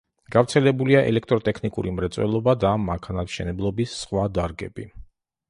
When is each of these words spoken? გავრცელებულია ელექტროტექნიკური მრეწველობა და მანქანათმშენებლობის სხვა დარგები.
გავრცელებულია 0.35 1.03
ელექტროტექნიკური 1.09 1.93
მრეწველობა 1.99 2.57
და 2.65 2.73
მანქანათმშენებლობის 2.87 3.95
სხვა 4.01 4.27
დარგები. 4.41 4.91